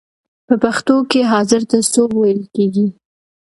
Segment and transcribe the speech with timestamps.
[0.47, 2.87] په پښتو کې حاضر ته سوب ویل کیږی.